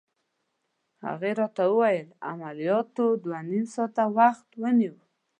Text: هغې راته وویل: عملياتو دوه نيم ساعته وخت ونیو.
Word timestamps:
هغې 1.05 1.31
راته 1.39 1.63
وویل: 1.69 2.07
عملياتو 2.29 3.05
دوه 3.23 3.39
نيم 3.49 3.65
ساعته 3.75 4.03
وخت 4.17 4.47
ونیو. 4.61 4.95